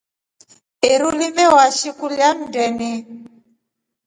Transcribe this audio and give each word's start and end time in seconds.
Iru 0.91 1.09
limewashi 1.19 1.89
kula 1.99 2.27
mndeni. 2.37 2.91